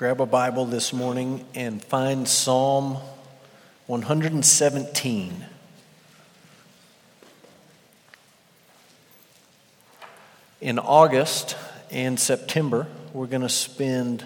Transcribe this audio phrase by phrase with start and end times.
[0.00, 2.96] grab a Bible this morning and find Psalm
[3.86, 5.44] 117.
[10.62, 11.54] In August
[11.90, 14.24] and September, we're going to spend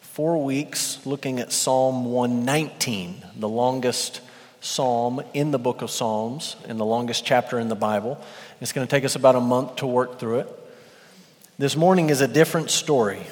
[0.00, 4.22] four weeks looking at Psalm 119, the longest
[4.62, 8.18] psalm in the book of Psalms and the longest chapter in the Bible.
[8.62, 10.48] It's going to take us about a month to work through it.
[11.58, 13.26] This morning is a different story.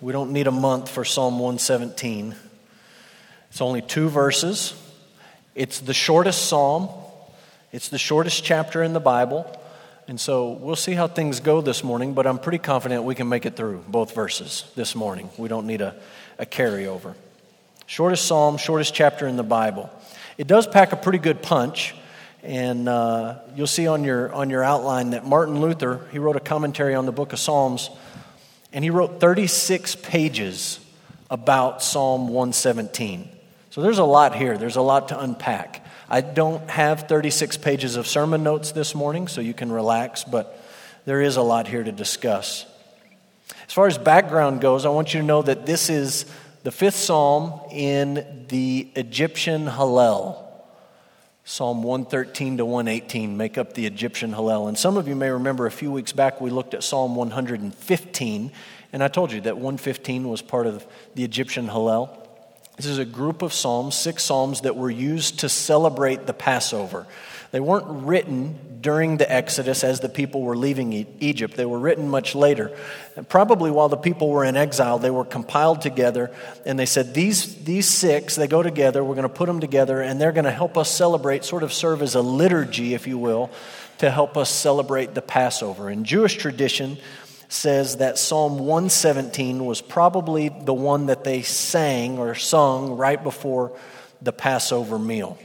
[0.00, 2.34] We don't need a month for Psalm 117.
[3.50, 4.74] It's only two verses.
[5.54, 6.88] It's the shortest psalm,
[7.72, 9.60] it's the shortest chapter in the Bible.
[10.06, 13.28] And so we'll see how things go this morning, but I'm pretty confident we can
[13.28, 15.30] make it through both verses this morning.
[15.38, 15.94] We don't need a,
[16.38, 17.14] a carryover.
[17.86, 19.88] Shortest psalm, shortest chapter in the Bible.
[20.36, 21.94] It does pack a pretty good punch.
[22.42, 26.40] And uh, you'll see on your, on your outline that Martin Luther, he wrote a
[26.40, 27.88] commentary on the book of Psalms
[28.74, 30.80] and he wrote 36 pages
[31.30, 33.30] about Psalm 117.
[33.70, 35.86] So there's a lot here, there's a lot to unpack.
[36.10, 40.60] I don't have 36 pages of sermon notes this morning, so you can relax, but
[41.06, 42.66] there is a lot here to discuss.
[43.66, 46.26] As far as background goes, I want you to know that this is
[46.64, 50.43] the fifth psalm in the Egyptian Hallel.
[51.46, 54.66] Psalm 113 to 118 make up the Egyptian Hallel.
[54.66, 58.52] And some of you may remember a few weeks back we looked at Psalm 115,
[58.94, 62.08] and I told you that 115 was part of the Egyptian Hallel.
[62.76, 67.06] This is a group of psalms, six psalms that were used to celebrate the Passover.
[67.50, 71.56] They weren't written during the Exodus as the people were leaving Egypt.
[71.56, 72.70] They were written much later.
[73.16, 76.30] And probably while the people were in exile, they were compiled together
[76.66, 80.02] and they said, These, these six, they go together, we're going to put them together,
[80.02, 83.16] and they're going to help us celebrate, sort of serve as a liturgy, if you
[83.16, 83.50] will,
[83.98, 85.88] to help us celebrate the Passover.
[85.88, 86.98] In Jewish tradition,
[87.48, 93.78] says that Psalm 117 was probably the one that they sang or sung right before
[94.20, 95.38] the Passover meal.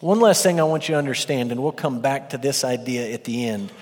[0.00, 3.12] One last thing I want you to understand, and we'll come back to this idea
[3.12, 3.72] at the end,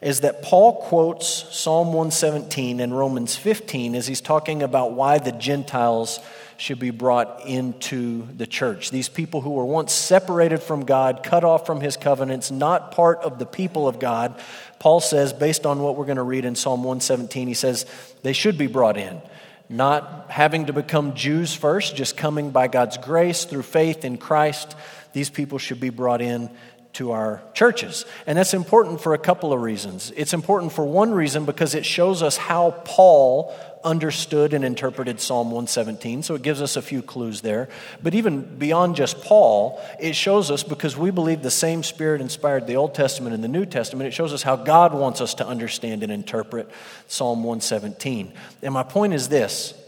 [0.00, 5.32] is that Paul quotes Psalm 117 and Romans 15 as he's talking about why the
[5.32, 6.18] Gentiles
[6.56, 8.90] should be brought into the church.
[8.90, 13.18] These people who were once separated from God, cut off from his covenants, not part
[13.18, 14.40] of the people of God.
[14.78, 17.84] Paul says, based on what we're going to read in Psalm 117, he says
[18.22, 19.20] they should be brought in
[19.72, 24.74] not having to become Jews first, just coming by God's grace through faith in Christ
[25.12, 26.50] these people should be brought in
[26.92, 28.04] to our churches.
[28.26, 30.12] And that's important for a couple of reasons.
[30.16, 35.46] It's important for one reason because it shows us how Paul understood and interpreted Psalm
[35.46, 37.68] 117, so it gives us a few clues there.
[38.02, 42.66] But even beyond just Paul, it shows us because we believe the same Spirit inspired
[42.66, 45.46] the Old Testament and the New Testament, it shows us how God wants us to
[45.46, 46.68] understand and interpret
[47.06, 48.32] Psalm 117.
[48.62, 49.79] And my point is this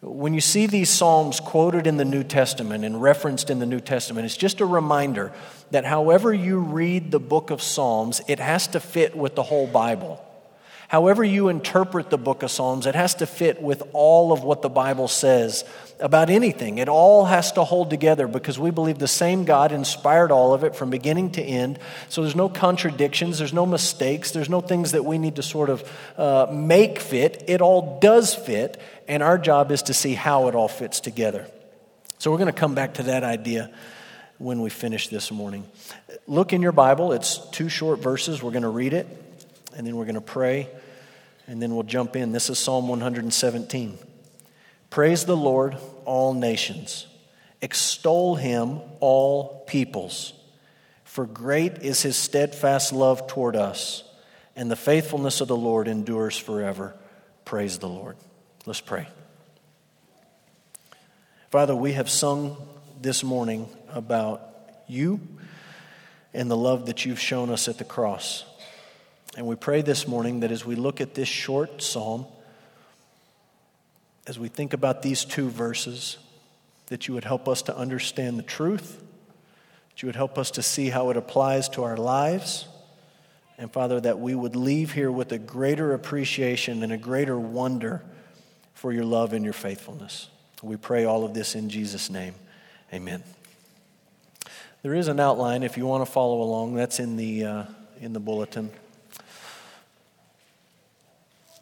[0.00, 3.80] when you see these Psalms quoted in the New Testament and referenced in the New
[3.80, 5.32] Testament, it's just a reminder
[5.72, 9.66] that however you read the book of Psalms, it has to fit with the whole
[9.66, 10.24] Bible.
[10.88, 14.62] However, you interpret the book of Psalms, it has to fit with all of what
[14.62, 15.62] the Bible says
[16.00, 16.78] about anything.
[16.78, 20.64] It all has to hold together because we believe the same God inspired all of
[20.64, 21.78] it from beginning to end.
[22.08, 25.68] So there's no contradictions, there's no mistakes, there's no things that we need to sort
[25.68, 27.44] of uh, make fit.
[27.48, 31.46] It all does fit, and our job is to see how it all fits together.
[32.16, 33.70] So we're going to come back to that idea
[34.38, 35.66] when we finish this morning.
[36.26, 38.42] Look in your Bible, it's two short verses.
[38.42, 39.06] We're going to read it
[39.78, 40.68] and then we're going to pray,
[41.46, 42.32] and then we'll jump in.
[42.32, 43.96] This is Psalm 117.
[44.90, 47.06] Praise the Lord, all nations.
[47.62, 50.32] Extol him, all peoples.
[51.04, 54.02] For great is his steadfast love toward us,
[54.56, 56.96] and the faithfulness of the Lord endures forever.
[57.44, 58.16] Praise the Lord.
[58.66, 59.06] Let's pray.
[61.50, 62.56] Father, we have sung
[63.00, 64.42] this morning about
[64.88, 65.20] you
[66.34, 68.44] and the love that you've shown us at the cross.
[69.38, 72.26] And we pray this morning that as we look at this short psalm,
[74.26, 76.18] as we think about these two verses,
[76.86, 79.00] that you would help us to understand the truth,
[79.90, 82.66] that you would help us to see how it applies to our lives.
[83.58, 88.02] And Father, that we would leave here with a greater appreciation and a greater wonder
[88.74, 90.30] for your love and your faithfulness.
[90.64, 92.34] We pray all of this in Jesus' name.
[92.92, 93.22] Amen.
[94.82, 96.74] There is an outline if you want to follow along.
[96.74, 97.64] That's in the, uh,
[98.00, 98.72] in the bulletin.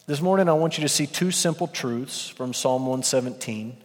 [0.09, 3.77] This morning, I want you to see two simple truths from Psalm 117.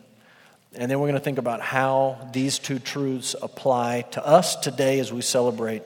[0.76, 5.00] And then we're going to think about how these two truths apply to us today
[5.00, 5.82] as we celebrate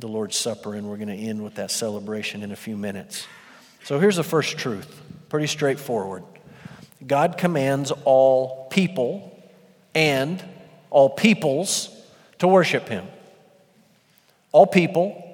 [0.00, 0.74] the Lord's Supper.
[0.74, 3.28] And we're going to end with that celebration in a few minutes.
[3.84, 6.24] So here's the first truth pretty straightforward.
[7.06, 9.40] God commands all people
[9.94, 10.42] and
[10.90, 11.96] all peoples
[12.40, 13.06] to worship him.
[14.50, 15.29] All people,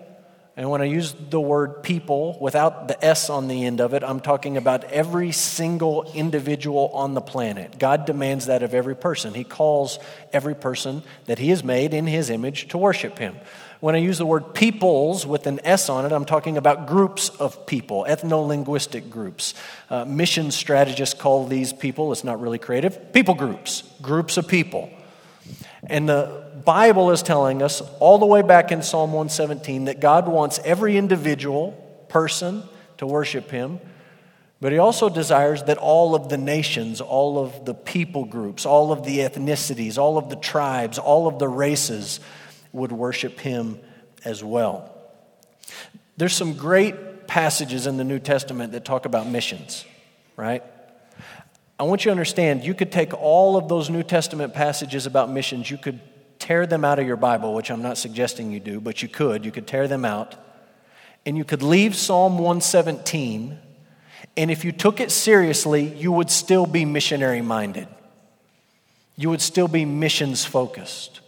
[0.59, 4.03] and when I use the word people without the S on the end of it,
[4.03, 7.79] I'm talking about every single individual on the planet.
[7.79, 9.35] God demands that of every person.
[9.35, 9.99] He calls
[10.33, 13.37] every person that He has made in His image to worship Him.
[13.81, 17.29] When I use the word peoples with an S on it, I'm talking about groups
[17.29, 19.53] of people, ethno linguistic groups.
[19.91, 24.89] Uh, mission strategists call these people, it's not really creative, people groups, groups of people.
[25.89, 30.27] And the Bible is telling us, all the way back in Psalm 117, that God
[30.27, 31.73] wants every individual
[32.09, 32.63] person
[32.99, 33.81] to worship Him,
[34.61, 38.91] but He also desires that all of the nations, all of the people groups, all
[38.91, 42.21] of the ethnicities, all of the tribes, all of the races
[42.73, 43.79] would worship Him
[44.25, 44.93] as well.
[46.17, 49.85] There's some great passages in the New Testament that talk about missions,
[50.37, 50.63] right?
[51.79, 55.31] I want you to understand you could take all of those New Testament passages about
[55.31, 56.01] missions, you could
[56.39, 59.45] tear them out of your Bible, which I'm not suggesting you do, but you could.
[59.45, 60.35] You could tear them out.
[61.27, 63.59] And you could leave Psalm 117,
[64.37, 67.89] and if you took it seriously, you would still be missionary minded.
[69.17, 71.21] You would still be missions focused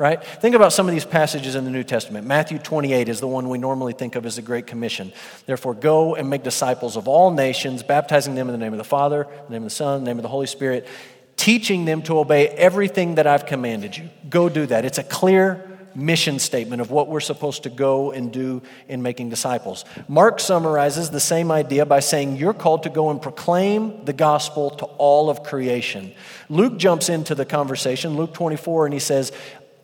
[0.00, 0.24] right?
[0.24, 2.26] Think about some of these passages in the New Testament.
[2.26, 5.12] Matthew 28 is the one we normally think of as the Great Commission.
[5.44, 8.84] Therefore, go and make disciples of all nations, baptizing them in the name of the
[8.84, 10.88] Father, the name of the Son, the name of the Holy Spirit,
[11.36, 14.08] teaching them to obey everything that I've commanded you.
[14.30, 14.86] Go do that.
[14.86, 19.28] It's a clear mission statement of what we're supposed to go and do in making
[19.28, 19.84] disciples.
[20.08, 24.70] Mark summarizes the same idea by saying, You're called to go and proclaim the gospel
[24.70, 26.12] to all of creation.
[26.48, 29.32] Luke jumps into the conversation, Luke 24, and he says,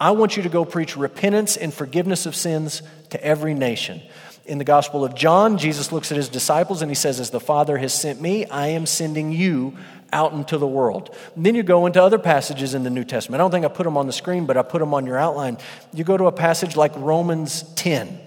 [0.01, 4.03] I want you to go preach repentance and forgiveness of sins to every nation.
[4.45, 7.41] In the Gospel of John, Jesus looks at his disciples and he says, As the
[7.41, 9.77] Father has sent me, I am sending you
[10.13, 11.15] out into the world.
[11.35, 13.41] And then you go into other passages in the New Testament.
[13.41, 15.19] I don't think I put them on the screen, but I put them on your
[15.19, 15.59] outline.
[15.93, 18.21] You go to a passage like Romans 10.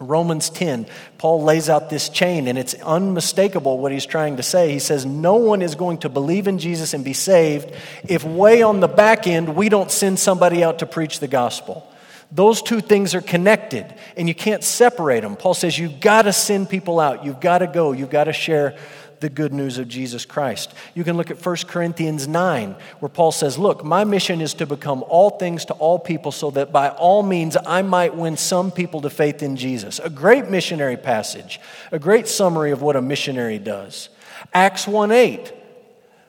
[0.00, 0.86] Romans 10,
[1.18, 4.72] Paul lays out this chain, and it's unmistakable what he's trying to say.
[4.72, 7.70] He says, No one is going to believe in Jesus and be saved
[8.08, 11.86] if, way on the back end, we don't send somebody out to preach the gospel.
[12.32, 15.36] Those two things are connected, and you can't separate them.
[15.36, 18.32] Paul says, You've got to send people out, you've got to go, you've got to
[18.32, 18.78] share
[19.20, 20.72] the good news of Jesus Christ.
[20.94, 24.66] You can look at 1 Corinthians 9, where Paul says, Look, my mission is to
[24.66, 28.70] become all things to all people so that by all means I might win some
[28.70, 29.98] people to faith in Jesus.
[29.98, 31.60] A great missionary passage,
[31.92, 34.08] a great summary of what a missionary does.
[34.52, 35.52] Acts 1 8,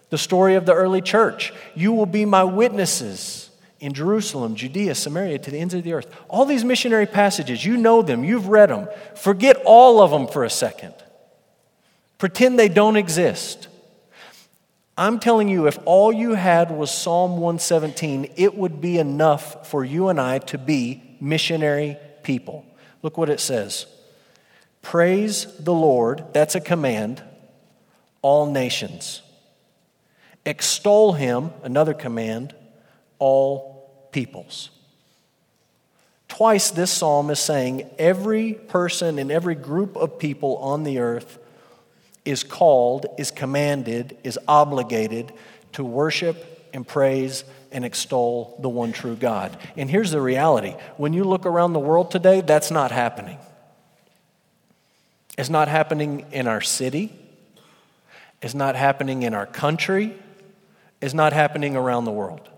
[0.10, 1.54] the story of the early church.
[1.76, 3.50] You will be my witnesses
[3.80, 6.14] in Jerusalem, Judea, Samaria, to the ends of the earth.
[6.30, 8.88] All these missionary passages, you know them, you've read them.
[9.16, 10.94] Forget all of them for a second.
[12.22, 13.68] Pretend they don't exist.
[14.96, 19.84] I'm telling you, if all you had was Psalm 117, it would be enough for
[19.84, 22.64] you and I to be missionary people.
[23.02, 23.88] Look what it says
[24.84, 27.24] Praise the Lord, that's a command,
[28.22, 29.24] all nations.
[30.46, 32.54] Extol him, another command,
[33.18, 34.70] all peoples.
[36.28, 41.40] Twice this psalm is saying every person and every group of people on the earth
[42.26, 45.34] is called, is commanded, is obligated
[45.74, 49.58] to worship and praise and extol the one true God.
[49.76, 53.38] And here's the reality when you look around the world today, that's not happening.
[55.38, 57.12] It's not happening in our city,
[58.42, 60.14] it's not happening in our country,
[61.00, 62.50] it's not happening around the world.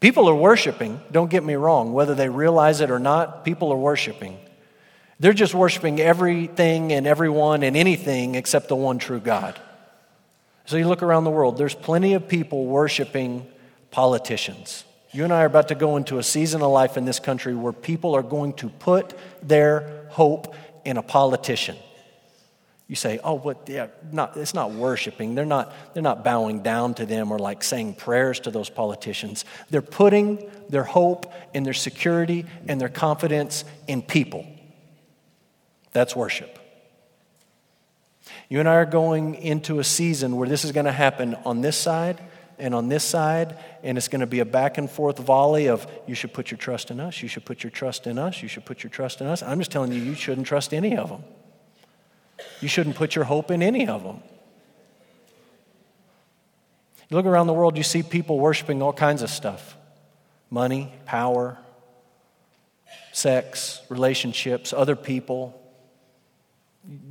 [0.00, 3.76] People are worshiping, don't get me wrong, whether they realize it or not, people are
[3.76, 4.38] worshiping.
[5.20, 9.58] They're just worshiping everything and everyone and anything except the one true God.
[10.66, 13.46] So you look around the world, there's plenty of people worshiping
[13.90, 14.84] politicians.
[15.12, 17.54] You and I are about to go into a season of life in this country
[17.54, 20.54] where people are going to put their hope
[20.84, 21.76] in a politician.
[22.88, 25.34] You say, oh, but yeah, not, it's not worshiping.
[25.34, 29.44] They're not, they're not bowing down to them or like saying prayers to those politicians.
[29.70, 34.46] They're putting their hope and their security and their confidence in people.
[35.94, 36.58] That's worship.
[38.50, 41.62] You and I are going into a season where this is going to happen on
[41.62, 42.20] this side
[42.58, 45.86] and on this side, and it's going to be a back and forth volley of
[46.06, 48.48] you should put your trust in us, you should put your trust in us, you
[48.48, 49.42] should put your trust in us.
[49.42, 51.24] I'm just telling you, you shouldn't trust any of them.
[52.60, 54.22] You shouldn't put your hope in any of them.
[57.08, 59.76] You look around the world, you see people worshiping all kinds of stuff
[60.50, 61.58] money, power,
[63.12, 65.60] sex, relationships, other people.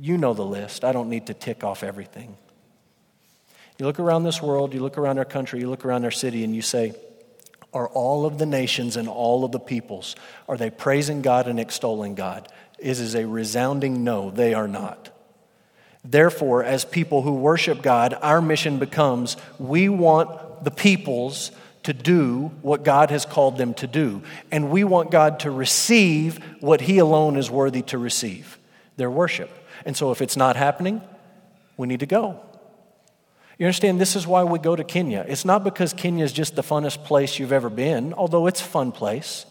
[0.00, 0.84] You know the list.
[0.84, 2.36] I don't need to tick off everything.
[3.78, 6.44] You look around this world, you look around our country, you look around our city,
[6.44, 6.94] and you say,
[7.72, 10.14] Are all of the nations and all of the peoples,
[10.48, 12.48] are they praising God and extolling God?
[12.78, 15.10] Is is a resounding no, they are not.
[16.04, 21.50] Therefore, as people who worship God, our mission becomes we want the peoples
[21.84, 24.22] to do what God has called them to do.
[24.50, 28.58] And we want God to receive what He alone is worthy to receive
[28.96, 29.50] their worship.
[29.84, 31.02] And so if it's not happening,
[31.76, 32.40] we need to go.
[33.58, 35.24] You understand, this is why we go to Kenya.
[35.28, 38.64] It's not because Kenya is just the funnest place you've ever been, although it's a
[38.64, 39.46] fun place.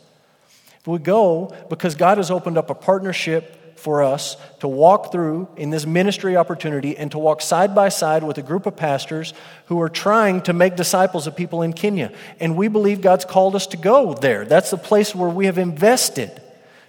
[0.86, 5.70] We go because God has opened up a partnership for us to walk through in
[5.70, 9.34] this ministry opportunity and to walk side by side with a group of pastors
[9.66, 12.12] who are trying to make disciples of people in Kenya.
[12.40, 14.46] And we believe God's called us to go there.
[14.46, 16.42] That's the place where we have invested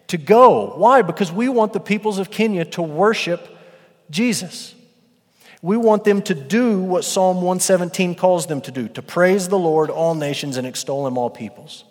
[0.08, 0.74] to go.
[0.76, 1.02] Why?
[1.02, 3.48] Because we want the peoples of Kenya to worship
[4.10, 4.74] Jesus.
[5.62, 9.58] We want them to do what Psalm 117 calls them to do to praise the
[9.58, 11.84] Lord, all nations, and extol him, all peoples.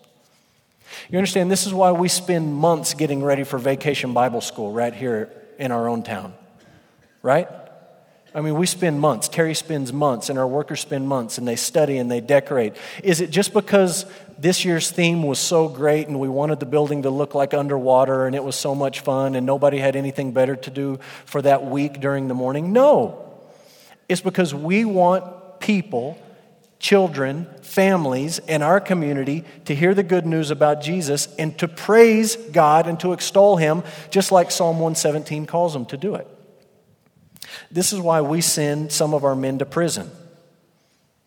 [1.10, 4.93] You understand, this is why we spend months getting ready for vacation Bible school right
[4.93, 6.36] here in our own town,
[7.24, 7.48] right?
[8.36, 9.27] I mean, we spend months.
[9.27, 12.75] Terry spends months, and our workers spend months, and they study and they decorate.
[13.03, 14.05] Is it just because
[14.38, 18.25] this year's theme was so great and we wanted the building to look like underwater
[18.25, 21.66] and it was so much fun and nobody had anything better to do for that
[21.66, 22.74] week during the morning?
[22.74, 23.32] No.
[24.10, 26.22] It's because we want people,
[26.80, 32.36] children, families in our community to hear the good news about Jesus and to praise
[32.36, 36.28] God and to extol Him, just like Psalm 117 calls them to do it.
[37.72, 40.12] This is why we send some of our men to prison.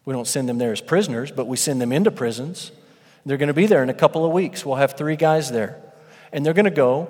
[0.05, 2.71] We don't send them there as prisoners, but we send them into prisons.
[3.27, 4.65] They're going to be there in a couple of weeks.
[4.65, 5.83] We'll have three guys there.
[6.33, 7.09] And they're going to go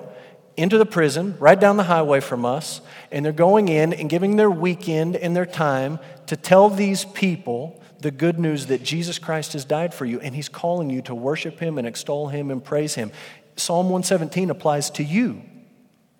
[0.57, 2.81] into the prison right down the highway from us,
[3.11, 7.79] and they're going in and giving their weekend and their time to tell these people
[7.99, 11.13] the good news that Jesus Christ has died for you, and He's calling you to
[11.13, 13.11] worship Him and extol Him and praise Him.
[13.55, 15.43] Psalm 117 applies to you,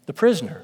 [0.05, 0.63] the prisoner.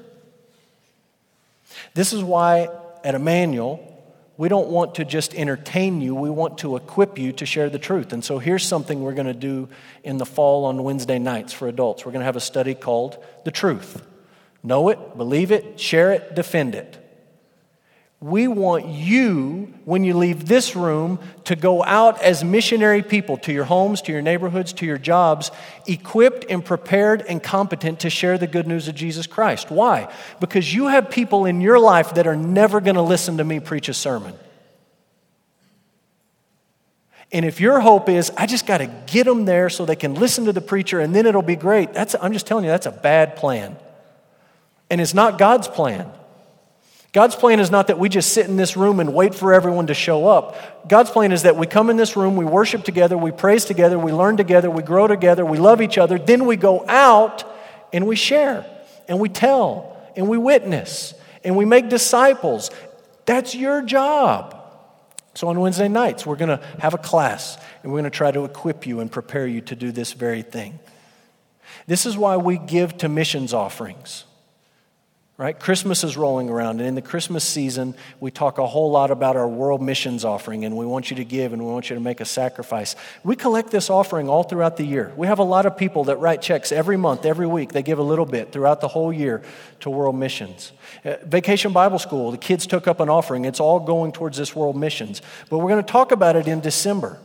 [1.94, 2.68] This is why
[3.02, 3.93] at Emmanuel,
[4.36, 7.78] we don't want to just entertain you, we want to equip you to share the
[7.78, 8.12] truth.
[8.12, 9.68] And so here's something we're going to do
[10.02, 12.04] in the fall on Wednesday nights for adults.
[12.04, 14.04] We're going to have a study called The Truth.
[14.62, 17.03] Know it, believe it, share it, defend it.
[18.24, 23.52] We want you, when you leave this room, to go out as missionary people to
[23.52, 25.50] your homes, to your neighborhoods, to your jobs,
[25.86, 29.70] equipped and prepared and competent to share the good news of Jesus Christ.
[29.70, 30.10] Why?
[30.40, 33.60] Because you have people in your life that are never going to listen to me
[33.60, 34.32] preach a sermon.
[37.30, 40.14] And if your hope is, I just got to get them there so they can
[40.14, 42.86] listen to the preacher and then it'll be great, that's, I'm just telling you, that's
[42.86, 43.76] a bad plan.
[44.88, 46.10] And it's not God's plan.
[47.14, 49.86] God's plan is not that we just sit in this room and wait for everyone
[49.86, 50.88] to show up.
[50.88, 53.96] God's plan is that we come in this room, we worship together, we praise together,
[53.96, 56.18] we learn together, we grow together, we love each other.
[56.18, 57.44] Then we go out
[57.92, 58.66] and we share
[59.06, 62.72] and we tell and we witness and we make disciples.
[63.26, 64.60] That's your job.
[65.34, 68.32] So on Wednesday nights, we're going to have a class and we're going to try
[68.32, 70.80] to equip you and prepare you to do this very thing.
[71.86, 74.24] This is why we give to missions offerings.
[75.36, 75.58] Right?
[75.58, 79.34] Christmas is rolling around, and in the Christmas season, we talk a whole lot about
[79.34, 82.00] our world missions offering, and we want you to give and we want you to
[82.00, 82.94] make a sacrifice.
[83.24, 85.12] We collect this offering all throughout the year.
[85.16, 87.72] We have a lot of people that write checks every month, every week.
[87.72, 89.42] They give a little bit throughout the whole year
[89.80, 90.70] to world missions.
[91.04, 93.44] Uh, Vacation Bible School, the kids took up an offering.
[93.44, 95.20] It's all going towards this world missions.
[95.50, 97.18] But we're going to talk about it in December.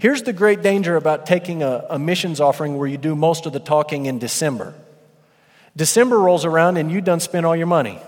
[0.00, 3.52] Here's the great danger about taking a, a missions offering where you do most of
[3.52, 4.74] the talking in December.
[5.76, 8.00] December rolls around and you done spent all your money.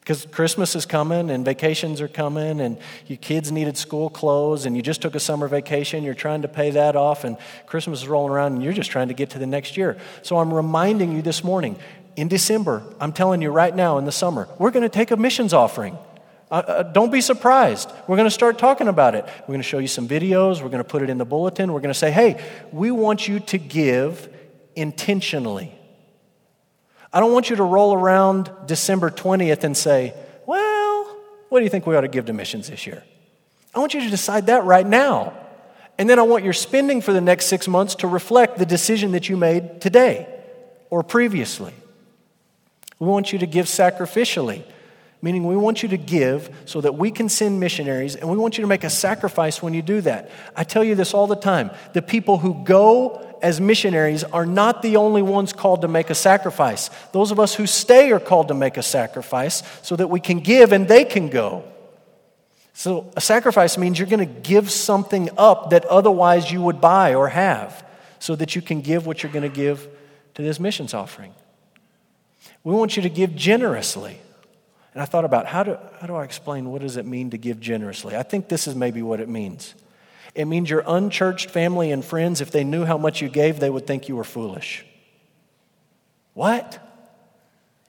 [0.00, 2.76] Because Christmas is coming and vacations are coming and
[3.06, 6.48] your kids needed school clothes and you just took a summer vacation, you're trying to
[6.48, 7.36] pay that off, and
[7.66, 9.96] Christmas is rolling around and you're just trying to get to the next year.
[10.22, 11.76] So I'm reminding you this morning,
[12.16, 15.16] in December, I'm telling you right now in the summer, we're going to take a
[15.16, 15.96] missions offering.
[16.50, 17.90] Uh, uh, don't be surprised.
[18.06, 19.24] We're going to start talking about it.
[19.42, 20.60] We're going to show you some videos.
[20.60, 21.72] We're going to put it in the bulletin.
[21.72, 24.28] We're going to say, hey, we want you to give
[24.76, 25.72] intentionally.
[27.12, 30.14] I don't want you to roll around December 20th and say,
[30.46, 31.16] well,
[31.48, 33.02] what do you think we ought to give to missions this year?
[33.74, 35.34] I want you to decide that right now.
[35.98, 39.12] And then I want your spending for the next six months to reflect the decision
[39.12, 40.26] that you made today
[40.88, 41.74] or previously.
[42.98, 44.64] We want you to give sacrificially
[45.22, 48.58] meaning we want you to give so that we can send missionaries, and we want
[48.58, 50.30] you to make a sacrifice when you do that.
[50.56, 54.82] I tell you this all the time the people who go as missionaries are not
[54.82, 56.88] the only ones called to make a sacrifice.
[57.12, 60.40] Those of us who stay are called to make a sacrifice so that we can
[60.40, 61.64] give and they can go.
[62.74, 67.14] So, a sacrifice means you're going to give something up that otherwise you would buy
[67.14, 67.84] or have
[68.18, 69.88] so that you can give what you're going to give
[70.34, 71.34] to this missions offering.
[72.64, 74.18] We want you to give generously.
[74.94, 77.38] And I thought about how do, how do I explain what does it mean to
[77.38, 78.16] give generously?
[78.16, 79.74] I think this is maybe what it means.
[80.34, 83.68] It means your unchurched family and friends, if they knew how much you gave, they
[83.68, 84.84] would think you were foolish.
[86.34, 86.78] What?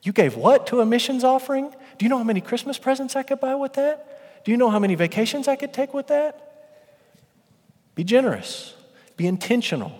[0.02, 1.70] You gave what to a missions offering?
[1.96, 4.44] Do you know how many Christmas presents I could buy with that?
[4.44, 6.40] Do you know how many vacations I could take with that?
[7.94, 8.74] Be generous,
[9.16, 9.92] be intentional,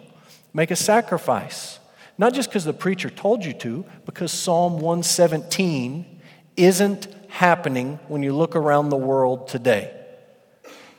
[0.52, 1.78] make a sacrifice.
[2.18, 6.20] Not just because the preacher told you to, because Psalm 117
[6.56, 10.03] isn't happening when you look around the world today.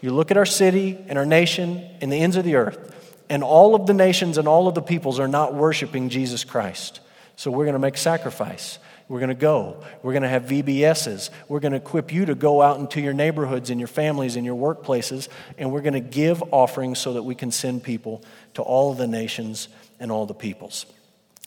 [0.05, 2.93] You look at our city and our nation and the ends of the earth,
[3.27, 6.99] and all of the nations and all of the peoples are not worshiping Jesus Christ.
[7.37, 8.77] So we're going to make sacrifice.
[9.09, 9.83] We're going to go.
[10.03, 11.31] We're going to have VBSs.
[11.47, 14.45] We're going to equip you to go out into your neighborhoods and your families and
[14.45, 18.61] your workplaces, and we're going to give offerings so that we can send people to
[18.61, 19.69] all of the nations
[19.99, 20.85] and all the peoples.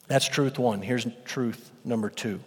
[0.09, 0.83] That's truth one.
[0.83, 2.41] Here's truth number two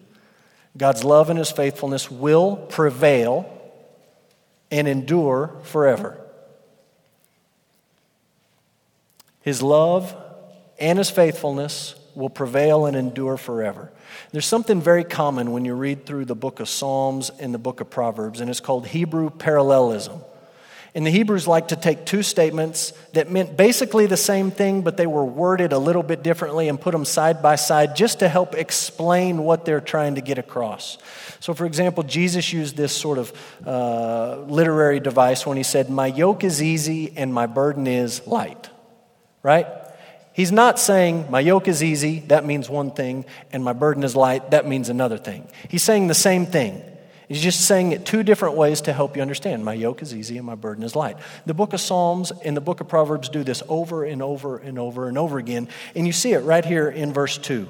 [0.75, 3.60] God's love and his faithfulness will prevail
[4.71, 6.17] and endure forever.
[9.41, 10.15] His love
[10.79, 13.91] and his faithfulness will prevail and endure forever.
[14.31, 17.81] There's something very common when you read through the book of Psalms and the book
[17.81, 20.21] of Proverbs, and it's called Hebrew parallelism.
[20.93, 24.97] And the Hebrews like to take two statements that meant basically the same thing, but
[24.97, 28.27] they were worded a little bit differently and put them side by side just to
[28.27, 30.97] help explain what they're trying to get across.
[31.39, 33.31] So, for example, Jesus used this sort of
[33.65, 38.69] uh, literary device when he said, My yoke is easy and my burden is light,
[39.43, 39.67] right?
[40.33, 44.13] He's not saying, My yoke is easy, that means one thing, and my burden is
[44.13, 45.47] light, that means another thing.
[45.69, 46.83] He's saying the same thing.
[47.31, 49.63] He's just saying it two different ways to help you understand.
[49.63, 51.15] My yoke is easy and my burden is light.
[51.45, 54.77] The book of Psalms and the book of Proverbs do this over and over and
[54.77, 55.69] over and over again.
[55.95, 57.69] And you see it right here in verse 2.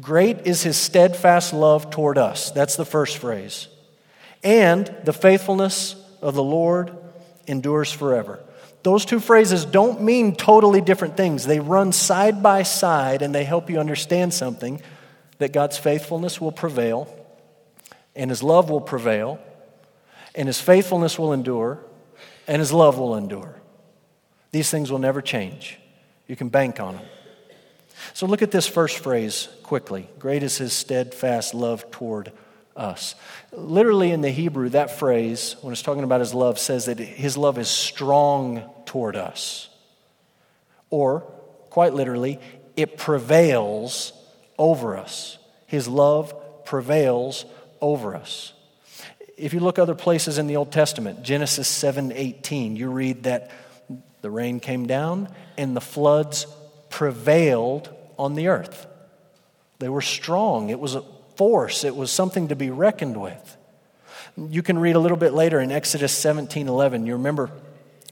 [0.00, 2.50] Great is his steadfast love toward us.
[2.50, 3.68] That's the first phrase.
[4.42, 6.96] And the faithfulness of the Lord
[7.46, 8.40] endures forever.
[8.84, 11.44] Those two phrases don't mean totally different things.
[11.44, 14.80] They run side by side and they help you understand something
[15.36, 17.14] that God's faithfulness will prevail
[18.18, 19.38] and his love will prevail,
[20.34, 21.78] and his faithfulness will endure,
[22.46, 23.54] and his love will endure.
[24.50, 25.78] These things will never change.
[26.26, 27.04] You can bank on them.
[28.14, 30.08] So look at this first phrase quickly.
[30.18, 32.32] Great is his steadfast love toward
[32.76, 33.14] us.
[33.52, 37.36] Literally in the Hebrew, that phrase, when it's talking about his love, says that his
[37.36, 39.68] love is strong toward us.
[40.90, 41.20] Or,
[41.70, 42.40] quite literally,
[42.76, 44.12] it prevails
[44.58, 45.38] over us.
[45.66, 47.44] His love prevails
[47.80, 48.52] over us.
[49.36, 53.50] If you look other places in the Old Testament, Genesis 7:18, you read that
[54.20, 56.46] the rain came down and the floods
[56.90, 57.88] prevailed
[58.18, 58.86] on the earth.
[59.78, 60.70] They were strong.
[60.70, 61.04] It was a
[61.36, 61.84] force.
[61.84, 63.56] It was something to be reckoned with.
[64.36, 67.06] You can read a little bit later in Exodus 17:11.
[67.06, 67.50] You remember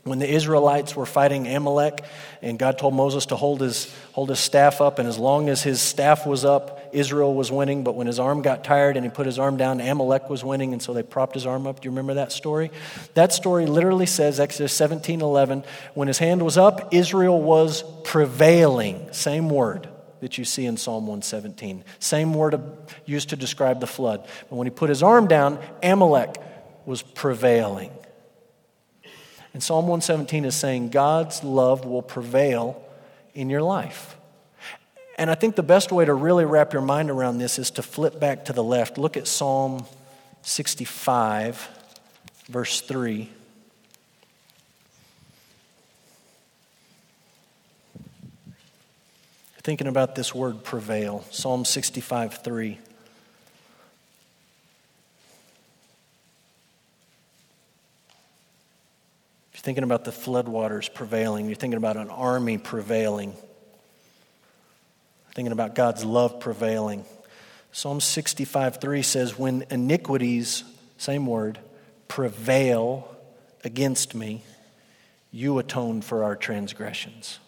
[0.07, 2.05] when the Israelites were fighting Amalek,
[2.40, 5.64] and God told Moses to hold his, hold his staff up, and as long as
[5.64, 7.83] his staff was up, Israel was winning.
[7.83, 10.73] But when his arm got tired and he put his arm down, Amalek was winning,
[10.73, 11.81] and so they propped his arm up.
[11.81, 12.71] Do you remember that story?
[13.14, 15.64] That story literally says, Exodus 17 11,
[15.95, 19.12] when his hand was up, Israel was prevailing.
[19.12, 19.88] Same word
[20.21, 21.83] that you see in Psalm 117.
[21.99, 22.61] Same word
[23.07, 24.25] used to describe the flood.
[24.49, 26.37] But when he put his arm down, Amalek
[26.85, 27.90] was prevailing.
[29.57, 32.85] And Psalm 117 is saying God's love will prevail
[33.33, 34.14] in your life.
[35.16, 37.83] And I think the best way to really wrap your mind around this is to
[37.83, 38.99] flip back to the left.
[38.99, 39.87] Look at Psalm
[40.42, 41.71] 65,
[42.49, 43.31] verse 3.
[49.62, 52.79] Thinking about this word prevail, Psalm 65, 3.
[59.66, 63.35] Thinking about the floodwaters prevailing, you're thinking about an army prevailing,
[65.35, 67.05] thinking about God's love prevailing.
[67.72, 70.62] Psalm 65 3 says, When iniquities,
[70.98, 71.59] same word,
[72.07, 73.12] prevail
[73.64, 74.44] against me,
[75.33, 77.40] you atone for our transgressions.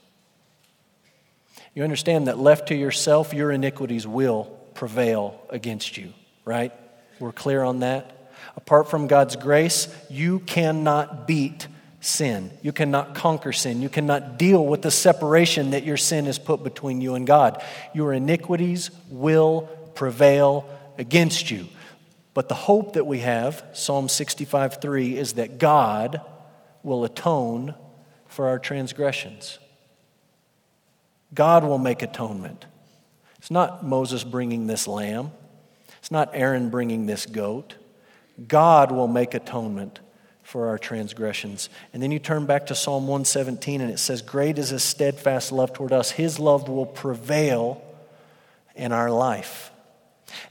[1.72, 6.12] You understand that left to yourself, your iniquities will prevail against you,
[6.44, 6.72] right?
[7.20, 8.32] We're clear on that?
[8.56, 11.68] Apart from God's grace, you cannot beat
[12.00, 12.50] sin.
[12.62, 13.82] You cannot conquer sin.
[13.82, 17.62] You cannot deal with the separation that your sin has put between you and God.
[17.94, 19.62] Your iniquities will
[19.94, 21.66] prevail against you.
[22.34, 26.20] But the hope that we have, Psalm 65 3, is that God
[26.82, 27.74] will atone
[28.26, 29.58] for our transgressions.
[31.34, 32.64] God will make atonement.
[33.38, 35.32] It's not Moses bringing this lamb,
[35.98, 37.74] it's not Aaron bringing this goat.
[38.46, 39.98] God will make atonement
[40.48, 41.68] for our transgressions.
[41.92, 45.52] And then you turn back to Psalm 117 and it says, Great is his steadfast
[45.52, 46.10] love toward us.
[46.10, 47.82] His love will prevail
[48.74, 49.70] in our life.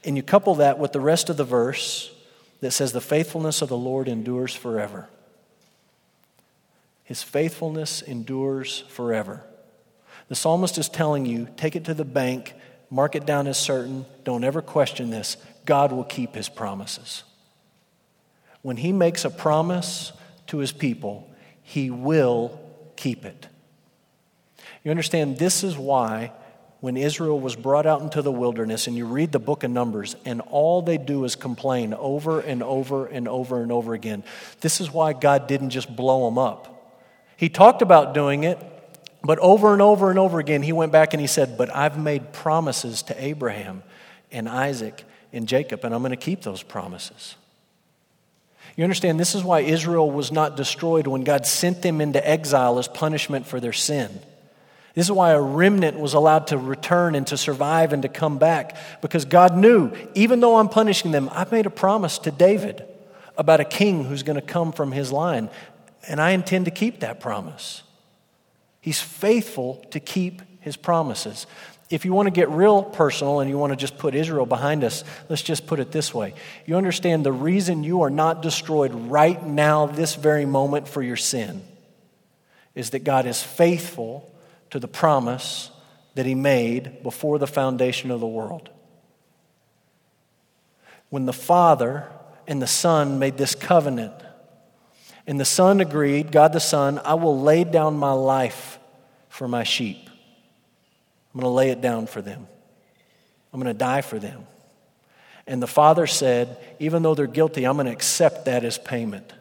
[0.03, 2.13] And you couple that with the rest of the verse
[2.62, 5.10] that says, The faithfulness of the Lord endures forever.
[7.03, 9.41] His faithfulness endures forever.
[10.27, 12.53] The psalmist is telling you take it to the bank,
[12.91, 15.38] mark it down as certain, don't ever question this.
[15.65, 17.23] God will keep his promises.
[18.67, 20.12] When he makes a promise
[20.47, 21.32] to his people,
[21.63, 22.60] he will
[22.97, 23.47] keep it.
[24.84, 26.34] You understand, this is why
[26.82, 30.17] when Israel was brought out into the wilderness, and you read the book of Numbers,
[30.25, 34.25] and all they do is complain over and over and over and over again.
[34.60, 36.99] This is why God didn't just blow them up.
[37.38, 38.60] He talked about doing it,
[39.23, 41.97] but over and over and over again, he went back and he said, But I've
[41.97, 43.82] made promises to Abraham
[44.30, 47.38] and Isaac and Jacob, and I'm going to keep those promises.
[48.75, 52.77] You understand, this is why Israel was not destroyed when God sent them into exile
[52.77, 54.19] as punishment for their sin.
[54.93, 58.39] This is why a remnant was allowed to return and to survive and to come
[58.39, 62.84] back, because God knew, even though I'm punishing them, I've made a promise to David
[63.38, 65.49] about a king who's going to come from his line,
[66.08, 67.84] and I intend to keep that promise.
[68.82, 71.45] He's faithful to keep his promises.
[71.89, 74.84] If you want to get real personal and you want to just put Israel behind
[74.84, 76.34] us, let's just put it this way.
[76.65, 81.15] You understand the reason you are not destroyed right now, this very moment, for your
[81.15, 81.62] sin
[82.76, 84.32] is that God is faithful
[84.69, 85.71] to the promise
[86.15, 88.69] that He made before the foundation of the world.
[91.10, 92.06] When the Father
[92.47, 94.13] and the Son made this covenant,
[95.26, 98.78] and the Son agreed, God the Son, I will lay down my life
[99.30, 100.07] for my sheep.
[101.38, 102.47] I'm going to lay it down for them.
[103.54, 104.47] I'm going to die for them.
[105.45, 109.32] And the father said, even though they're guilty, I'm going to accept that as payment.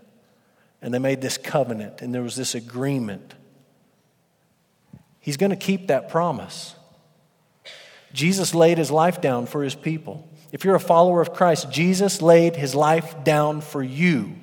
[0.82, 3.32] And they made this covenant, and there was this agreement.
[5.20, 6.74] He's going to keep that promise.
[8.12, 10.28] Jesus laid his life down for his people.
[10.52, 14.34] If you're a follower of Christ, Jesus laid his life down for you.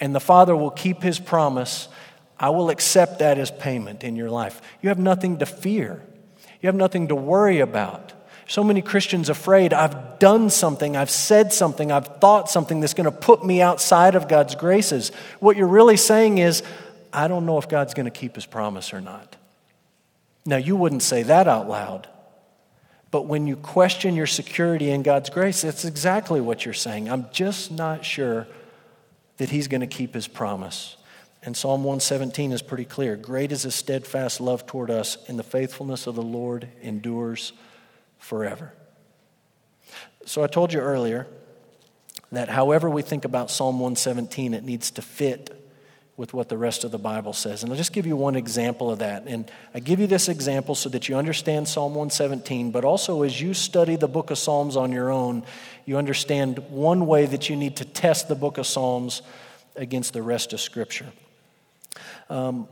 [0.00, 1.88] And the Father will keep his promise
[2.38, 4.60] I will accept that as payment in your life.
[4.80, 6.02] You have nothing to fear,
[6.60, 8.12] you have nothing to worry about.
[8.46, 13.04] So many Christians afraid I've done something, I've said something, I've thought something that's going
[13.04, 15.12] to put me outside of God's graces.
[15.38, 16.62] What you're really saying is,
[17.12, 19.36] I don't know if God's going to keep his promise or not.
[20.46, 22.08] Now, you wouldn't say that out loud.
[23.10, 27.08] But when you question your security in God's grace, that's exactly what you're saying.
[27.08, 28.46] I'm just not sure
[29.38, 30.96] that He's going to keep His promise.
[31.48, 33.16] And Psalm 117 is pretty clear.
[33.16, 37.54] Great is his steadfast love toward us, and the faithfulness of the Lord endures
[38.18, 38.74] forever.
[40.26, 41.26] So I told you earlier
[42.32, 45.72] that however we think about Psalm 117, it needs to fit
[46.18, 47.62] with what the rest of the Bible says.
[47.62, 49.22] And I'll just give you one example of that.
[49.26, 53.40] And I give you this example so that you understand Psalm 117, but also as
[53.40, 55.44] you study the book of Psalms on your own,
[55.86, 59.22] you understand one way that you need to test the book of Psalms
[59.76, 61.06] against the rest of Scripture.
[62.28, 62.68] Um,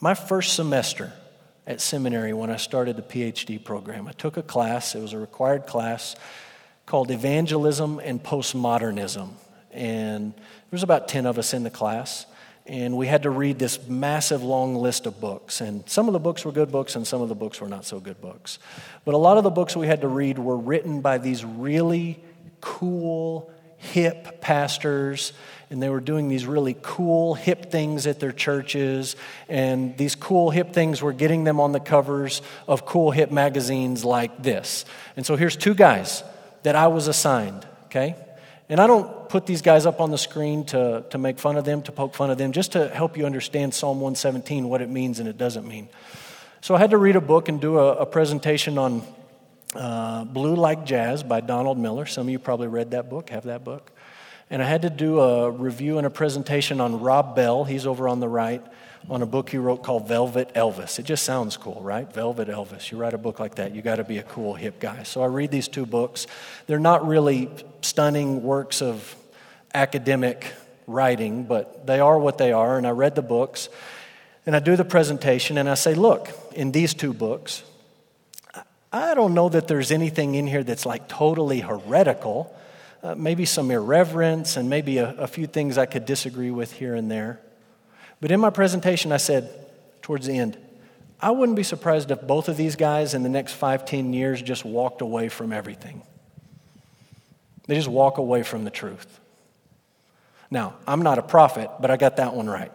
[0.00, 1.12] my first semester
[1.66, 5.18] at seminary, when I started the PhD program, I took a class, it was a
[5.18, 6.16] required class
[6.86, 9.30] called Evangelism and Postmodernism.
[9.72, 12.24] And there was about 10 of us in the class.
[12.64, 15.60] And we had to read this massive long list of books.
[15.60, 17.84] And some of the books were good books, and some of the books were not
[17.84, 18.58] so good books.
[19.04, 22.22] But a lot of the books we had to read were written by these really
[22.60, 25.32] cool, hip pastors
[25.70, 29.16] and they were doing these really cool, hip things at their churches.
[29.48, 34.04] And these cool, hip things were getting them on the covers of cool, hip magazines
[34.04, 34.84] like this.
[35.16, 36.24] And so here's two guys
[36.62, 38.16] that I was assigned, okay?
[38.70, 41.64] And I don't put these guys up on the screen to, to make fun of
[41.64, 44.88] them, to poke fun of them, just to help you understand Psalm 117, what it
[44.88, 45.88] means and it doesn't mean.
[46.60, 49.02] So I had to read a book and do a, a presentation on
[49.74, 52.06] uh, Blue Like Jazz by Donald Miller.
[52.06, 53.92] Some of you probably read that book, have that book.
[54.50, 57.64] And I had to do a review and a presentation on Rob Bell.
[57.64, 58.64] He's over on the right
[59.10, 60.98] on a book he wrote called Velvet Elvis.
[60.98, 62.12] It just sounds cool, right?
[62.12, 62.90] Velvet Elvis.
[62.90, 65.02] You write a book like that, you got to be a cool, hip guy.
[65.04, 66.26] So I read these two books.
[66.66, 67.48] They're not really
[67.80, 69.16] stunning works of
[69.74, 70.52] academic
[70.86, 72.76] writing, but they are what they are.
[72.76, 73.68] And I read the books
[74.46, 77.62] and I do the presentation and I say, look, in these two books,
[78.92, 82.54] I don't know that there's anything in here that's like totally heretical.
[83.02, 86.94] Uh, maybe some irreverence, and maybe a, a few things I could disagree with here
[86.94, 87.40] and there.
[88.20, 89.50] But in my presentation, I said
[90.02, 90.58] towards the end,
[91.20, 94.40] I wouldn't be surprised if both of these guys in the next five, ten years
[94.40, 96.02] just walked away from everything.
[97.66, 99.20] They just walk away from the truth.
[100.50, 102.72] Now, I'm not a prophet, but I got that one right.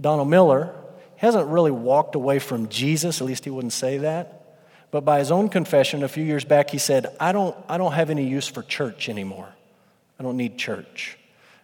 [0.00, 0.74] Donald Miller
[1.16, 4.33] hasn't really walked away from Jesus, at least he wouldn't say that.
[4.94, 7.94] But by his own confession, a few years back, he said, I don't, I don't
[7.94, 9.48] have any use for church anymore.
[10.20, 11.18] I don't need church.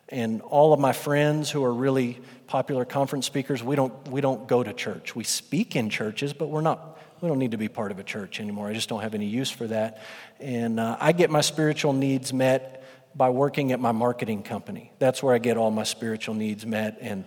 [0.08, 4.48] And all of my friends who are really popular conference speakers, we don't, we don't
[4.48, 5.14] go to church.
[5.14, 8.02] We speak in churches, but we're not, we don't need to be part of a
[8.02, 8.66] church anymore.
[8.66, 10.02] I just don't have any use for that.
[10.40, 14.90] And uh, I get my spiritual needs met by working at my marketing company.
[14.98, 17.24] That's where I get all my spiritual needs met, and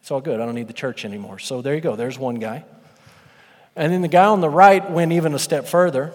[0.00, 0.40] it's all good.
[0.40, 1.38] I don't need the church anymore.
[1.38, 1.94] So there you go.
[1.94, 2.64] There's one guy.
[3.74, 6.12] And then the guy on the right went even a step further,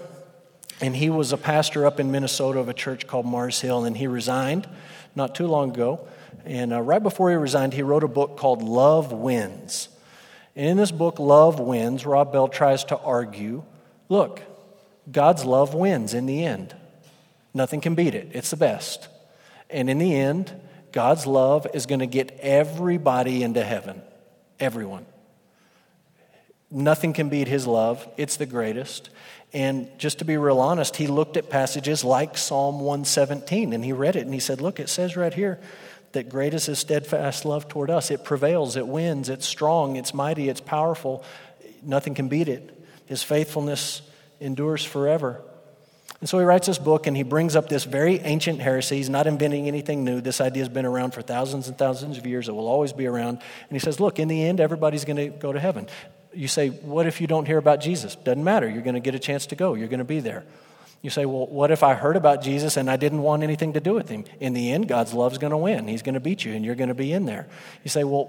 [0.79, 3.97] and he was a pastor up in Minnesota of a church called Mars Hill, and
[3.97, 4.67] he resigned
[5.15, 6.07] not too long ago.
[6.45, 9.89] And uh, right before he resigned, he wrote a book called Love Wins.
[10.55, 13.63] And in this book, Love Wins, Rob Bell tries to argue
[14.09, 14.41] look,
[15.11, 16.75] God's love wins in the end.
[17.53, 19.07] Nothing can beat it, it's the best.
[19.69, 20.53] And in the end,
[20.91, 24.01] God's love is going to get everybody into heaven.
[24.59, 25.05] Everyone.
[26.69, 29.09] Nothing can beat his love, it's the greatest.
[29.53, 33.93] And just to be real honest, he looked at passages like Psalm 117 and he
[33.93, 35.59] read it and he said, Look, it says right here
[36.11, 38.11] that great is his steadfast love toward us.
[38.11, 41.23] It prevails, it wins, it's strong, it's mighty, it's powerful.
[41.81, 42.73] Nothing can beat it.
[43.05, 44.01] His faithfulness
[44.41, 45.41] endures forever.
[46.19, 48.97] And so he writes this book and he brings up this very ancient heresy.
[48.97, 50.19] He's not inventing anything new.
[50.19, 52.49] This idea has been around for thousands and thousands of years.
[52.49, 53.37] It will always be around.
[53.37, 55.87] And he says, look, in the end, everybody's going to go to heaven
[56.37, 58.15] you say, What if you don't hear about Jesus?
[58.15, 58.69] Doesn't matter.
[58.69, 60.45] You're going to get a chance to go, you're going to be there.
[61.01, 63.79] You say, Well, what if I heard about Jesus and I didn't want anything to
[63.79, 64.25] do with him?
[64.39, 65.87] In the end, God's love's going to win.
[65.87, 67.47] He's going to beat you and you're going to be in there.
[67.83, 68.25] You say, Well,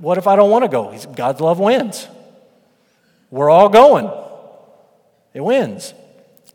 [0.00, 0.96] what if I don't want to go?
[1.14, 2.08] God's love wins.
[3.30, 4.10] We're all going.
[5.34, 5.94] It wins.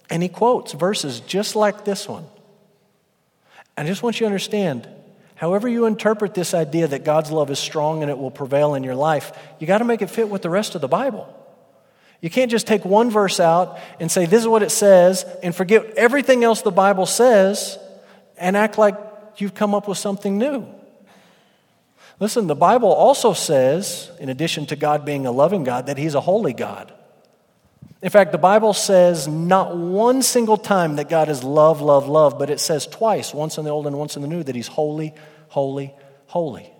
[0.10, 2.26] And he quotes verses just like this one.
[3.78, 4.88] I just want you to understand
[5.38, 8.84] However, you interpret this idea that God's love is strong and it will prevail in
[8.84, 11.32] your life, you got to make it fit with the rest of the Bible.
[12.22, 15.56] You can't just take one verse out and say, This is what it says, and
[15.56, 17.78] forget everything else the Bible says
[18.38, 18.96] and act like
[19.38, 20.66] you've come up with something new.
[22.20, 26.16] Listen, the Bible also says, in addition to God being a loving God, that He's
[26.16, 26.92] a holy God.
[28.02, 32.38] In fact, the Bible says not one single time that God is love, love, love,
[32.38, 34.68] but it says twice, once in the Old and once in the New, that He's
[34.68, 35.14] holy,
[35.50, 35.94] holy,
[36.28, 36.72] holy.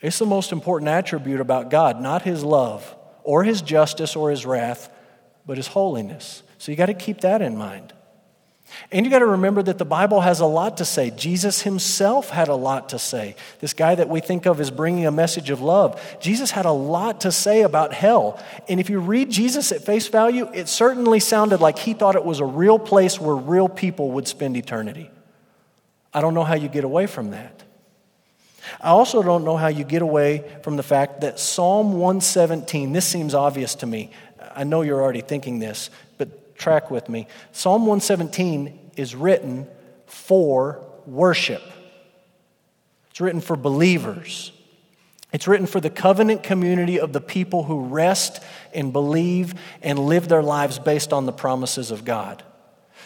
[0.00, 4.44] It's the most important attribute about God, not His love or His justice or His
[4.44, 4.92] wrath,
[5.46, 6.42] but His holiness.
[6.58, 7.94] So you got to keep that in mind.
[8.92, 11.10] And you got to remember that the Bible has a lot to say.
[11.10, 13.36] Jesus himself had a lot to say.
[13.60, 16.72] This guy that we think of as bringing a message of love, Jesus had a
[16.72, 18.42] lot to say about hell.
[18.68, 22.24] And if you read Jesus at face value, it certainly sounded like he thought it
[22.24, 25.10] was a real place where real people would spend eternity.
[26.12, 27.62] I don't know how you get away from that.
[28.80, 33.06] I also don't know how you get away from the fact that Psalm 117, this
[33.06, 34.10] seems obvious to me.
[34.54, 35.90] I know you're already thinking this,
[36.60, 37.26] track with me.
[37.50, 39.66] Psalm 117 is written
[40.06, 41.62] for worship,
[43.10, 44.52] it's written for believers.
[45.32, 48.42] It's written for the covenant community of the people who rest
[48.74, 52.42] and believe and live their lives based on the promises of God.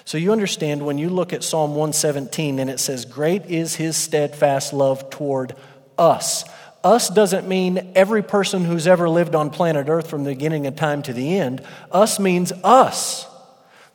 [0.07, 3.97] So you understand when you look at Psalm 117 and it says, Great is his
[3.97, 5.55] steadfast love toward
[5.99, 6.45] us.
[6.83, 10.77] Us doesn't mean every person who's ever lived on planet Earth from the beginning of
[10.77, 11.63] time to the end.
[11.91, 13.27] Us means us.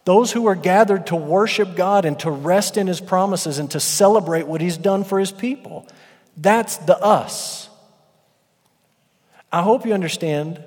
[0.05, 3.79] Those who are gathered to worship God and to rest in His promises and to
[3.79, 5.87] celebrate what He's done for His people.
[6.37, 7.69] That's the us.
[9.51, 10.63] I hope you understand,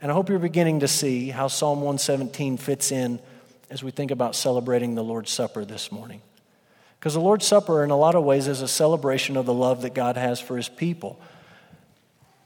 [0.00, 3.20] and I hope you're beginning to see how Psalm 117 fits in
[3.68, 6.22] as we think about celebrating the Lord's Supper this morning.
[6.98, 9.82] Because the Lord's Supper, in a lot of ways, is a celebration of the love
[9.82, 11.20] that God has for His people.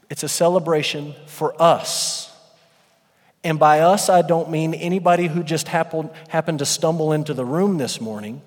[0.08, 2.32] It's a celebration for us
[3.46, 7.44] and by us, I don't mean anybody who just happened, happened to stumble into the
[7.44, 8.42] room this morning.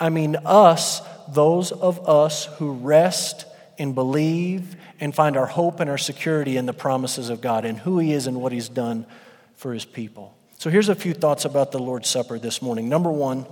[0.00, 3.46] I mean us, those of us who rest
[3.78, 7.78] and believe and find our hope and our security in the promises of God and
[7.78, 9.06] who He is and what He's done
[9.54, 10.34] for His people.
[10.58, 12.88] So here's a few thoughts about the Lord's Supper this morning.
[12.88, 13.46] Number one,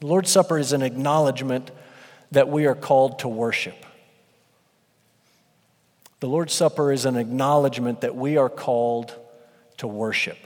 [0.00, 1.70] the Lord's Supper is an acknowledgement
[2.30, 3.86] that we are called to worship.
[6.20, 9.14] The Lord's Supper is an acknowledgement that we are called
[9.80, 10.38] to worship.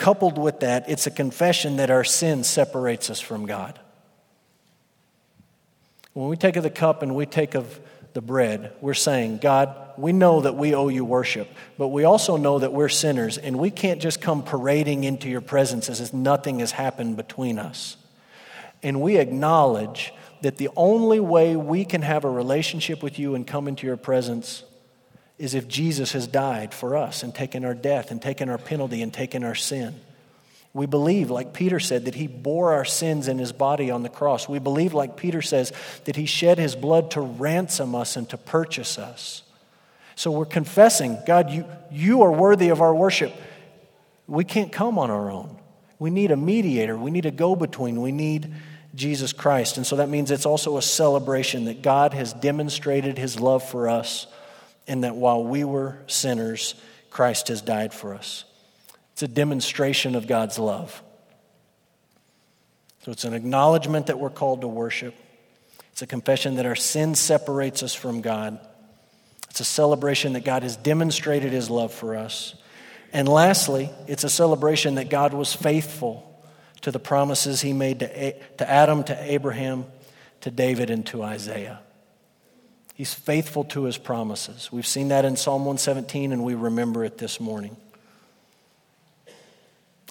[0.00, 3.78] coupled with that, it's a confession that our sin separates us from God.
[6.14, 7.78] When we take of the cup and we take of
[8.14, 12.38] the bread, we're saying, God, we know that we owe you worship, but we also
[12.38, 16.14] know that we're sinners, and we can't just come parading into your presence as if
[16.14, 17.96] nothing has happened between us.
[18.82, 23.46] And we acknowledge that the only way we can have a relationship with you and
[23.46, 24.64] come into your presence
[25.40, 29.00] is if Jesus has died for us and taken our death and taken our penalty
[29.00, 29.98] and taken our sin.
[30.74, 34.10] We believe, like Peter said, that he bore our sins in his body on the
[34.10, 34.50] cross.
[34.50, 35.72] We believe, like Peter says,
[36.04, 39.42] that he shed his blood to ransom us and to purchase us.
[40.14, 43.32] So we're confessing, God, you, you are worthy of our worship.
[44.26, 45.58] We can't come on our own.
[45.98, 48.52] We need a mediator, we need a go between, we need
[48.94, 49.78] Jesus Christ.
[49.78, 53.88] And so that means it's also a celebration that God has demonstrated his love for
[53.88, 54.26] us
[54.86, 56.74] and that while we were sinners,
[57.10, 58.44] Christ has died for us.
[59.12, 61.02] It's a demonstration of God's love.
[63.02, 65.14] So it's an acknowledgement that we're called to worship.
[65.92, 68.58] It's a confession that our sin separates us from God.
[69.50, 72.54] It's a celebration that God has demonstrated his love for us.
[73.12, 76.26] And lastly, it's a celebration that God was faithful
[76.82, 79.86] to the promises he made to, to Adam, to Abraham,
[80.42, 81.80] to David, and to Isaiah.
[83.00, 84.70] He's faithful to his promises.
[84.70, 87.78] We've seen that in Psalm 117, and we remember it this morning.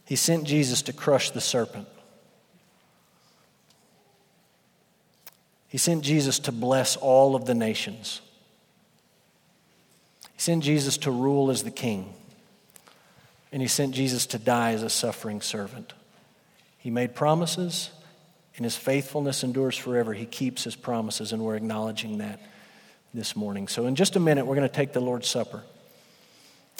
[0.05, 1.87] He sent Jesus to crush the serpent.
[5.67, 8.21] He sent Jesus to bless all of the nations.
[10.33, 12.11] He sent Jesus to rule as the king.
[13.51, 15.93] And he sent Jesus to die as a suffering servant.
[16.79, 17.91] He made promises,
[18.55, 20.15] and his faithfulness endures forever.
[20.15, 22.39] He keeps his promises, and we're acknowledging that
[23.13, 23.67] this morning.
[23.67, 25.63] So, in just a minute, we're going to take the Lord's Supper.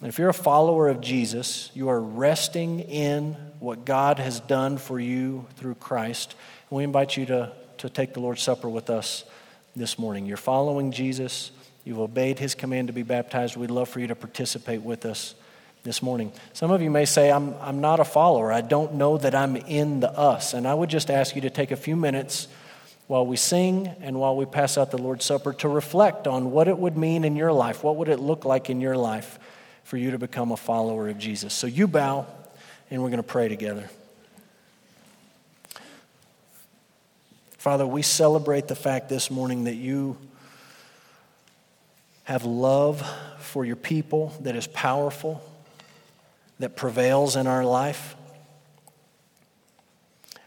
[0.02, 4.78] And if you're a follower of Jesus, you are resting in what God has done
[4.78, 6.36] for you through Christ.
[6.70, 9.26] We invite you to, to take the Lord's Supper with us
[9.76, 10.26] this morning.
[10.26, 11.52] You're following Jesus,
[11.84, 13.58] you've obeyed his command to be baptized.
[13.58, 15.36] We'd love for you to participate with us
[15.84, 16.32] this morning.
[16.54, 18.52] Some of you may say, I'm, I'm not a follower.
[18.52, 20.54] I don't know that I'm in the us.
[20.54, 22.48] And I would just ask you to take a few minutes
[23.10, 26.68] while we sing and while we pass out the Lord's Supper to reflect on what
[26.68, 27.84] it would mean in your life.
[27.84, 29.40] What would it look like in your life
[29.84, 31.52] for you to become a follower of Jesus?
[31.52, 32.28] So you bow,
[32.92, 33.90] and we're going to pray together.
[37.58, 40.16] Father, we celebrate the fact this morning that you
[42.26, 43.04] have love
[43.40, 45.42] for your people that is powerful,
[46.60, 48.16] that prevails in our life.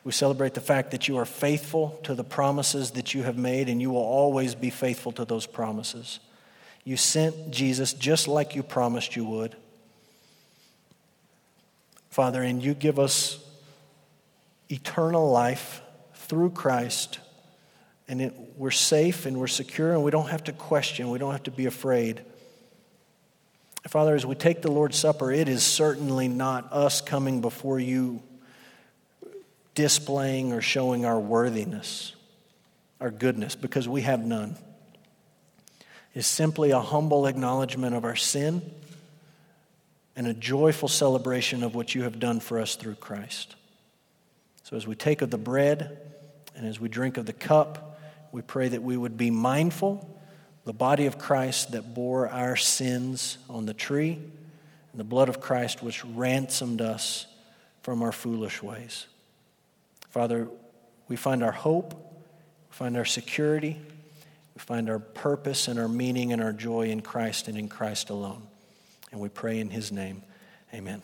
[0.05, 3.69] We celebrate the fact that you are faithful to the promises that you have made,
[3.69, 6.19] and you will always be faithful to those promises.
[6.85, 9.55] You sent Jesus just like you promised you would.
[12.11, 13.39] Father, and you give us
[14.69, 15.81] eternal life
[16.15, 17.21] through Christ,
[18.09, 21.33] and it, we're safe and we're secure, and we don't have to question, we don't
[21.33, 22.23] have to be afraid.
[23.87, 28.23] Father, as we take the Lord's Supper, it is certainly not us coming before you
[29.75, 32.15] displaying or showing our worthiness,
[33.01, 34.57] our goodness, because we have none.
[36.15, 38.63] It's simply a humble acknowledgement of our sin
[40.15, 43.57] and a joyful celebration of what you have done for us through Christ.
[44.65, 45.99] So, as we take of the bread
[46.55, 47.99] and as we drink of the cup,
[48.31, 50.09] we pray that we would be mindful
[50.65, 55.41] the body of Christ that bore our sins on the tree, and the blood of
[55.41, 57.27] Christ which ransomed us
[57.83, 59.07] from our foolish ways.
[60.13, 60.47] Father,
[61.09, 63.79] we find our hope, we find our security,
[64.55, 68.11] we find our purpose and our meaning and our joy in Christ and in Christ
[68.11, 68.43] alone.
[69.11, 70.23] And we pray in His name.
[70.75, 71.01] Amen.